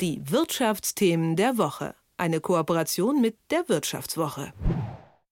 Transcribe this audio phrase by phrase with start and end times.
[0.00, 1.94] Die Wirtschaftsthemen der Woche.
[2.16, 4.52] Eine Kooperation mit der Wirtschaftswoche.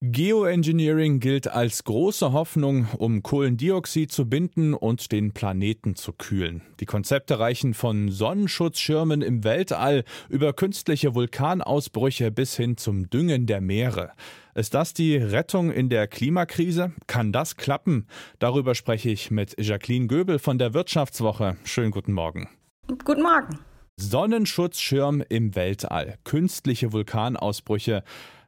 [0.00, 6.62] Geoengineering gilt als große Hoffnung, um Kohlendioxid zu binden und den Planeten zu kühlen.
[6.78, 13.60] Die Konzepte reichen von Sonnenschutzschirmen im Weltall über künstliche Vulkanausbrüche bis hin zum Düngen der
[13.60, 14.12] Meere.
[14.54, 16.92] Ist das die Rettung in der Klimakrise?
[17.08, 18.06] Kann das klappen?
[18.38, 21.56] Darüber spreche ich mit Jacqueline Göbel von der Wirtschaftswoche.
[21.64, 22.48] Schönen guten Morgen.
[23.04, 23.58] Guten Morgen.
[24.00, 28.02] Sonnenschutzschirm im Weltall, künstliche Vulkanausbrüche.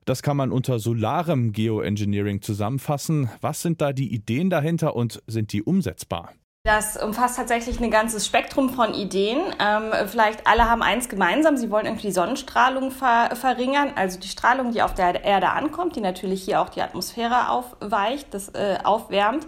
[0.04, 3.30] Das kann man unter solarem Geoengineering zusammenfassen.
[3.40, 6.32] Was sind da die Ideen dahinter und sind die umsetzbar?
[6.66, 9.38] Das umfasst tatsächlich ein ganzes Spektrum von Ideen.
[9.60, 11.58] Ähm, vielleicht alle haben eins gemeinsam.
[11.58, 15.94] Sie wollen irgendwie die Sonnenstrahlung ver verringern, also die Strahlung, die auf der Erde ankommt,
[15.94, 19.46] die natürlich hier auch die Atmosphäre aufweicht, das äh, aufwärmt.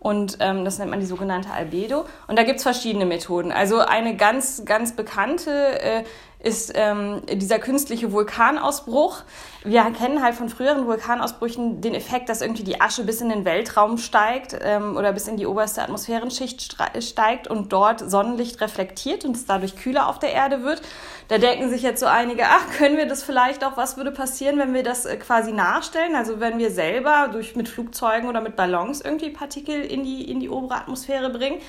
[0.00, 2.04] Und ähm, das nennt man die sogenannte Albedo.
[2.28, 3.50] Und da gibt's verschiedene Methoden.
[3.50, 6.04] Also eine ganz, ganz bekannte äh,
[6.40, 9.22] ist ähm, dieser künstliche Vulkanausbruch.
[9.64, 13.44] Wir kennen halt von früheren Vulkanausbrüchen den Effekt, dass irgendwie die Asche bis in den
[13.44, 19.34] Weltraum steigt ähm, oder bis in die oberste Atmosphärenschicht steigt und dort Sonnenlicht reflektiert und
[19.34, 20.80] es dadurch kühler auf der Erde wird.
[21.26, 24.58] Da denken sich jetzt so einige, ach, können wir das vielleicht auch, was würde passieren,
[24.58, 26.14] wenn wir das äh, quasi nachstellen?
[26.14, 30.40] Also wenn wir selber durch mit Flugzeugen oder mit Ballons irgendwie Partikel in die, in
[30.40, 31.60] die obere Atmosphäre bringen.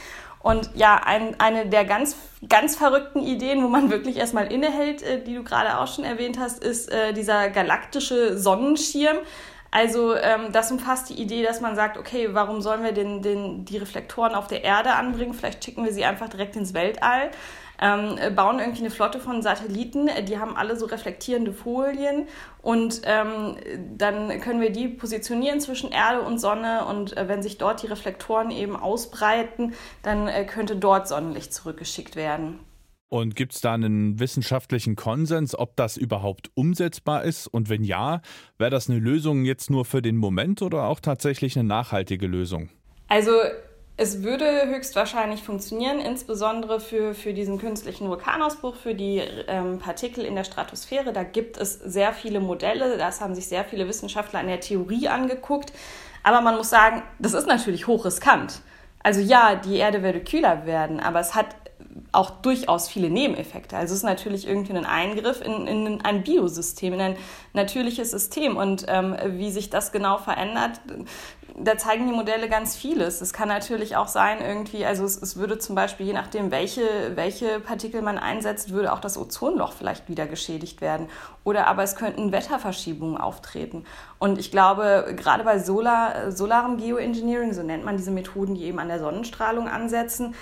[0.41, 2.15] Und ja, ein, eine der ganz,
[2.47, 6.39] ganz verrückten Ideen, wo man wirklich erstmal innehält, äh, die du gerade auch schon erwähnt
[6.39, 9.17] hast, ist äh, dieser galaktische Sonnenschirm.
[9.71, 13.65] Also ähm, das umfasst die Idee, dass man sagt, okay, warum sollen wir den, den,
[13.65, 15.33] die Reflektoren auf der Erde anbringen?
[15.33, 17.31] Vielleicht schicken wir sie einfach direkt ins Weltall
[17.81, 22.27] ähm, bauen irgendwie eine Flotte von Satelliten, die haben alle so reflektierende Folien
[22.61, 23.55] und ähm,
[23.97, 27.87] dann können wir die positionieren zwischen Erde und Sonne und äh, wenn sich dort die
[27.87, 32.59] Reflektoren eben ausbreiten, dann äh, könnte dort Sonnenlicht zurückgeschickt werden.
[33.09, 37.47] Und gibt es da einen wissenschaftlichen Konsens, ob das überhaupt umsetzbar ist?
[37.47, 38.21] Und wenn ja,
[38.59, 42.69] wäre das eine Lösung jetzt nur für den Moment oder auch tatsächlich eine nachhaltige Lösung?
[43.07, 43.31] Also
[44.01, 50.35] es würde höchstwahrscheinlich funktionieren, insbesondere für, für diesen künstlichen Vulkanausbruch, für die ähm, Partikel in
[50.35, 51.11] der Stratosphäre.
[51.11, 55.09] Da gibt es sehr viele Modelle, das haben sich sehr viele Wissenschaftler in der Theorie
[55.09, 55.73] angeguckt.
[56.23, 58.61] Aber man muss sagen, das ist natürlich hochriskant.
[59.03, 61.47] Also ja, die Erde würde kühler werden, aber es hat
[62.11, 63.77] auch durchaus viele Nebeneffekte.
[63.77, 67.17] Also es ist natürlich irgendwie ein Eingriff in, in ein Biosystem, in ein
[67.53, 68.57] natürliches System.
[68.57, 70.81] Und ähm, wie sich das genau verändert,
[71.61, 73.21] da zeigen die Modelle ganz vieles.
[73.21, 76.83] Es kann natürlich auch sein, irgendwie, also es, es, würde zum Beispiel, je nachdem, welche,
[77.15, 81.07] welche Partikel man einsetzt, würde auch das Ozonloch vielleicht wieder geschädigt werden.
[81.43, 83.85] Oder aber es könnten Wetterverschiebungen auftreten.
[84.19, 88.79] Und ich glaube, gerade bei Solar, solarem Geoengineering, so nennt man diese Methoden, die eben
[88.79, 90.35] an der Sonnenstrahlung ansetzen,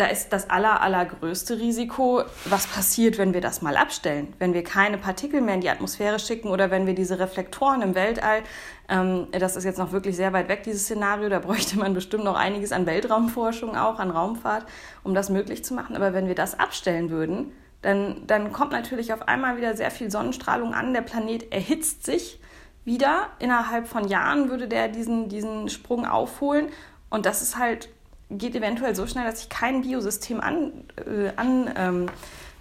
[0.00, 4.64] da ist das aller, allergrößte Risiko, was passiert, wenn wir das mal abstellen, wenn wir
[4.64, 8.42] keine Partikel mehr in die Atmosphäre schicken oder wenn wir diese Reflektoren im Weltall,
[8.88, 12.24] ähm, das ist jetzt noch wirklich sehr weit weg, dieses Szenario, da bräuchte man bestimmt
[12.24, 14.64] noch einiges an Weltraumforschung auch, an Raumfahrt,
[15.04, 15.94] um das möglich zu machen.
[15.94, 17.52] Aber wenn wir das abstellen würden,
[17.82, 22.40] dann, dann kommt natürlich auf einmal wieder sehr viel Sonnenstrahlung an, der Planet erhitzt sich
[22.86, 26.70] wieder, innerhalb von Jahren würde der diesen, diesen Sprung aufholen.
[27.10, 27.90] Und das ist halt
[28.30, 32.08] geht eventuell so schnell, dass ich kein Biosystem anpassen äh, an,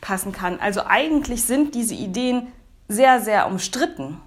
[0.01, 0.59] ähm, kann.
[0.59, 2.47] Also eigentlich sind diese Ideen
[2.87, 4.17] sehr, sehr umstritten.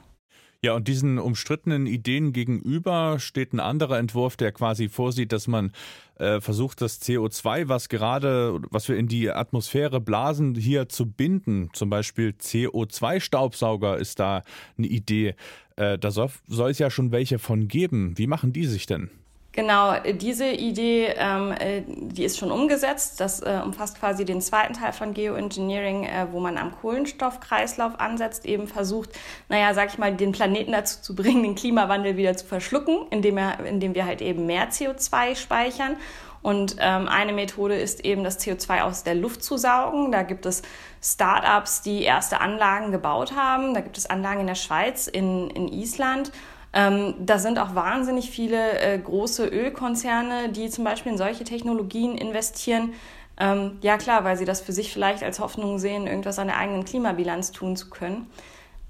[0.65, 5.73] Ja, und diesen umstrittenen Ideen gegenüber steht ein anderer Entwurf, der quasi vorsieht, dass man
[6.19, 11.71] äh, versucht, das CO2, was gerade, was wir in die Atmosphäre blasen, hier zu binden.
[11.73, 14.45] Zum Beispiel CO2-Staubsauger ist da
[14.79, 15.35] eine Idee.
[15.75, 18.17] Äh, da soll, soll es ja schon welche von geben.
[18.17, 19.11] Wie machen die sich denn?
[19.55, 23.21] Genau, diese Idee, ähm, äh, die ist schon umgesetzt.
[23.21, 28.47] Das äh, umfasst quasi den zweiten Teil von Geoengineering, äh, wo man am Kohlenstoffkreislauf ansetzt,
[28.47, 29.11] eben versucht,
[29.51, 33.37] naja, sag ich mal, den Planeten dazu zu bringen, den Klimawandel wieder zu verschlucken, indem,
[33.37, 35.97] er, indem wir halt eben mehr CO2 speichern.
[36.41, 40.11] Und ähm, eine Methode ist eben, das CO2 aus der Luft zu saugen.
[40.13, 40.63] Da gibt es
[41.03, 43.75] Startups, die erste Anlagen gebaut haben.
[43.75, 46.33] Da gibt es Anlagen in der Schweiz, in, in Island.
[46.73, 52.17] Ähm, da sind auch wahnsinnig viele äh, große Ölkonzerne, die zum Beispiel in solche Technologien
[52.17, 52.95] investieren.
[53.39, 56.57] Ähm, ja klar, weil sie das für sich vielleicht als Hoffnung sehen, irgendwas an der
[56.57, 58.27] eigenen Klimabilanz tun zu können.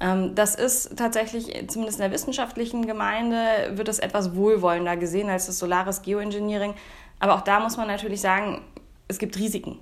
[0.00, 5.46] Ähm, das ist tatsächlich, zumindest in der wissenschaftlichen Gemeinde, wird das etwas wohlwollender gesehen als
[5.46, 6.74] das solares Geoengineering.
[7.20, 8.62] Aber auch da muss man natürlich sagen,
[9.08, 9.78] es gibt Risiken.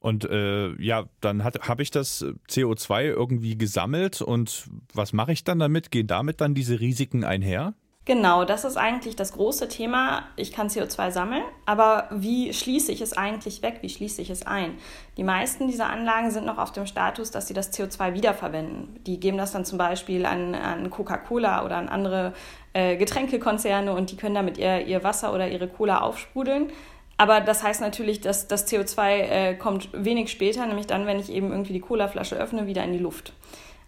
[0.00, 5.58] Und äh, ja, dann habe ich das CO2 irgendwie gesammelt und was mache ich dann
[5.58, 5.90] damit?
[5.90, 7.74] Gehen damit dann diese Risiken einher?
[8.06, 10.22] Genau, das ist eigentlich das große Thema.
[10.36, 13.78] Ich kann CO2 sammeln, aber wie schließe ich es eigentlich weg?
[13.80, 14.74] Wie schließe ich es ein?
[15.16, 19.00] Die meisten dieser Anlagen sind noch auf dem Status, dass sie das CO2 wiederverwenden.
[19.06, 22.32] Die geben das dann zum Beispiel an, an Coca-Cola oder an andere
[22.74, 26.68] äh, Getränkekonzerne und die können damit ihr, ihr Wasser oder ihre Cola aufsprudeln.
[27.18, 31.30] Aber das heißt natürlich, dass das CO2 äh, kommt wenig später, nämlich dann, wenn ich
[31.30, 33.32] eben irgendwie die Colaflasche öffne, wieder in die Luft.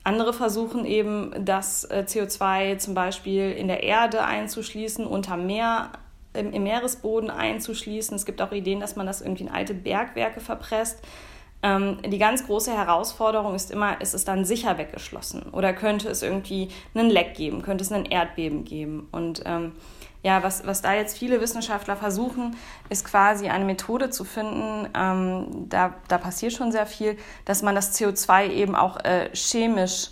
[0.02, 5.90] Andere versuchen eben, das äh, CO2 zum Beispiel in der Erde einzuschließen, unter Meer,
[6.32, 8.14] im Meeresboden einzuschließen.
[8.14, 11.02] Es gibt auch Ideen, dass man das irgendwie in alte Bergwerke verpresst.
[11.62, 15.42] Ähm, die ganz große Herausforderung ist immer, ist es dann sicher weggeschlossen?
[15.50, 17.62] Oder könnte es irgendwie einen Leck geben?
[17.62, 19.08] Könnte es ein Erdbeben geben?
[19.10, 19.72] Und ähm,
[20.22, 22.56] ja, was, was da jetzt viele Wissenschaftler versuchen,
[22.88, 27.74] ist quasi eine Methode zu finden, ähm, da, da passiert schon sehr viel, dass man
[27.74, 30.10] das CO2 eben auch äh, chemisch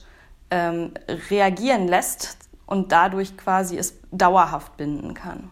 [0.51, 0.93] ähm,
[1.31, 5.51] reagieren lässt und dadurch quasi es dauerhaft binden kann.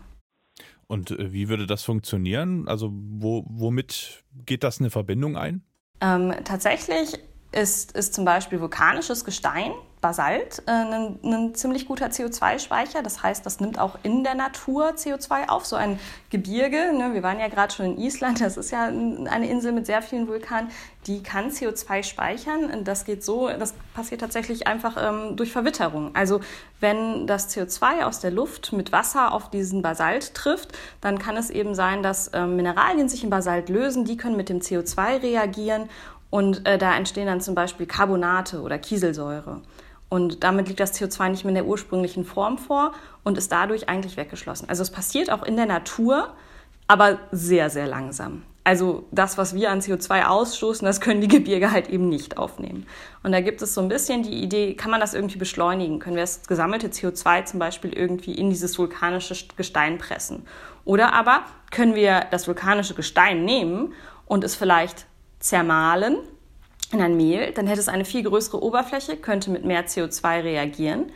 [0.86, 2.68] Und äh, wie würde das funktionieren?
[2.68, 5.62] Also wo, womit geht das eine Verbindung ein?
[6.04, 7.18] Ähm, tatsächlich
[7.52, 9.72] ist, ist zum Beispiel vulkanisches Gestein
[10.04, 13.02] Basalt äh, ein, ein, ziemlich guter CO2-Speicher.
[13.02, 15.64] Das heißt, das nimmt auch in der Natur CO2 auf.
[15.64, 15.98] So ein
[16.28, 19.86] Gebirge, ne, wir waren ja gerade schon in Island, das ist ja eine Insel mit
[19.86, 20.70] sehr vielen Vulkanen,
[21.06, 22.84] die kann CO2 speichern.
[22.84, 26.14] Das geht so, das passiert tatsächlich einfach ähm, durch Verwitterung.
[26.14, 26.40] Also
[26.80, 31.48] wenn das CO2 aus der Luft mit Wasser auf diesen Basalt trifft, dann kann es
[31.48, 35.88] eben sein, dass ähm, Mineralien sich im Basalt lösen, die können mit dem CO2 reagieren
[36.28, 39.62] und äh, da entstehen dann zum Beispiel Carbonate oder Kieselsäure.
[40.08, 42.92] Und damit liegt das CO2 nicht mehr in der ursprünglichen Form vor
[43.24, 44.68] und ist dadurch eigentlich weggeschlossen.
[44.68, 46.34] Also es passiert auch in der Natur,
[46.86, 48.42] aber sehr, sehr langsam.
[48.66, 52.86] Also das, was wir an CO2 ausstoßen, das können die Gebirge halt eben nicht aufnehmen.
[53.22, 55.98] Und da gibt es so ein bisschen die Idee, kann man das irgendwie beschleunigen?
[55.98, 60.46] Können wir das gesammelte CO2 zum Beispiel irgendwie in dieses vulkanische Gestein pressen?
[60.86, 63.92] Oder aber können wir das vulkanische Gestein nehmen
[64.24, 65.04] und es vielleicht
[65.40, 66.16] zermahlen
[66.94, 71.12] in ein Mehl, dann hätte es eine viel größere Oberfläche, könnte mit mehr CO2 reagieren.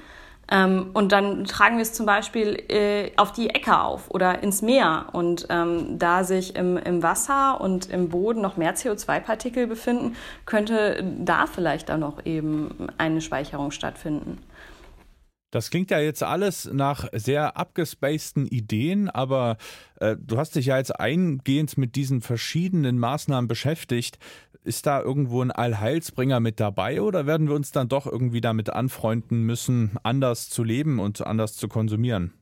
[0.51, 4.63] Ähm, und dann tragen wir es zum Beispiel äh, auf die Äcker auf oder ins
[4.63, 5.07] Meer.
[5.13, 10.17] Und ähm, da sich im, im Wasser und im Boden noch mehr CO2-Partikel befinden,
[10.47, 14.39] könnte da vielleicht dann noch eben eine Speicherung stattfinden.
[15.51, 19.57] Das klingt ja jetzt alles nach sehr abgespaceden Ideen, aber
[19.99, 24.19] äh, du hast dich ja jetzt eingehend mit diesen verschiedenen Maßnahmen beschäftigt.
[24.69, 28.69] Ist da irgendwo ein Allheilsbringer mit dabei oder werden wir uns dann doch irgendwie damit
[28.69, 32.35] anfreunden müssen, anders zu leben und anders zu konsumieren?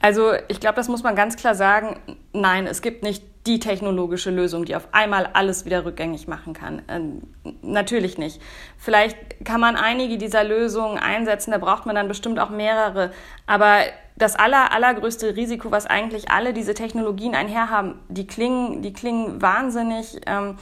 [0.00, 2.00] Also ich glaube, das muss man ganz klar sagen.
[2.32, 6.80] Nein, es gibt nicht die technologische Lösung, die auf einmal alles wieder rückgängig machen kann.
[6.88, 7.24] Ähm,
[7.60, 8.40] natürlich nicht.
[8.78, 13.12] Vielleicht kann man einige dieser Lösungen einsetzen, da braucht man dann bestimmt auch mehrere.
[13.46, 13.80] Aber
[14.16, 20.22] das aller, allergrößte Risiko, was eigentlich alle diese Technologien einherhaben, die klingen, die klingen wahnsinnig.
[20.26, 20.56] Ähm,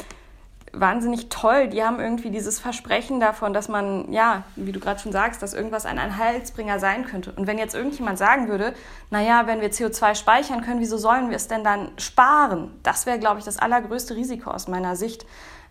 [0.73, 1.69] wahnsinnig toll.
[1.69, 5.55] Die haben irgendwie dieses Versprechen davon, dass man, ja, wie du gerade schon sagst, dass
[5.55, 7.33] irgendwas ein Heilsbringer sein könnte.
[7.33, 8.75] Und wenn jetzt irgendjemand sagen würde,
[9.11, 12.71] naja, wenn wir CO2 speichern können, wieso sollen wir es denn dann sparen?
[12.83, 15.27] Das wäre, glaube ich, das allergrößte Risiko aus meiner Sicht.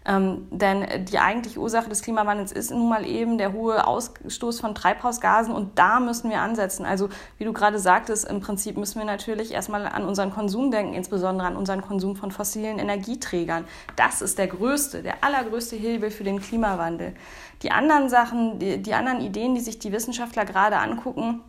[0.07, 4.73] Ähm, denn die eigentliche Ursache des Klimawandels ist nun mal eben der hohe Ausstoß von
[4.73, 6.85] Treibhausgasen und da müssen wir ansetzen.
[6.85, 10.93] Also wie du gerade sagtest, im Prinzip müssen wir natürlich erstmal an unseren Konsum denken,
[10.93, 13.65] insbesondere an unseren Konsum von fossilen Energieträgern.
[13.97, 17.13] Das ist der größte, der allergrößte Hebel für den Klimawandel.
[17.63, 21.41] Die anderen Sachen, die, die anderen Ideen, die sich die Wissenschaftler gerade angucken,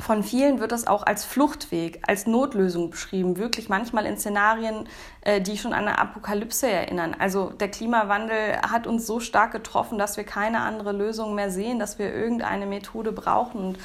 [0.00, 4.88] von vielen wird das auch als Fluchtweg, als Notlösung beschrieben, wirklich manchmal in Szenarien,
[5.20, 7.14] äh, die schon an eine Apokalypse erinnern.
[7.16, 11.78] Also der Klimawandel hat uns so stark getroffen, dass wir keine andere Lösung mehr sehen,
[11.78, 13.60] dass wir irgendeine Methode brauchen.
[13.60, 13.78] Und,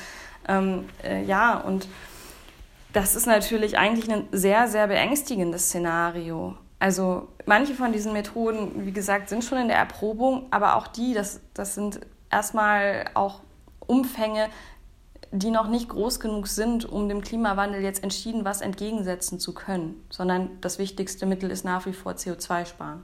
[0.48, 1.88] ähm, äh, ja, und
[2.92, 6.56] das ist natürlich eigentlich ein sehr, sehr beängstigendes Szenario.
[6.80, 11.14] Also manche von diesen Methoden, wie gesagt, sind schon in der Erprobung, aber auch die,
[11.14, 12.00] das, das sind
[12.32, 13.42] erstmal auch
[13.86, 14.50] Umfänge,
[15.32, 20.04] die noch nicht groß genug sind, um dem Klimawandel jetzt entschieden was entgegensetzen zu können,
[20.10, 23.04] sondern das wichtigste Mittel ist nach wie vor CO2 sparen.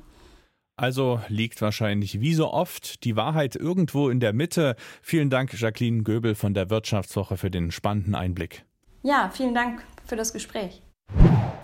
[0.77, 4.75] Also liegt wahrscheinlich wie so oft die Wahrheit irgendwo in der Mitte.
[5.01, 8.65] Vielen Dank, Jacqueline Göbel von der Wirtschaftswoche, für den spannenden Einblick.
[9.01, 10.81] Ja, vielen Dank für das Gespräch.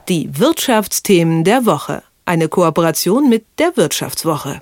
[0.08, 2.04] Die Wirtschaftsthemen der Woche.
[2.24, 4.62] Eine Kooperation mit der Wirtschaftswoche.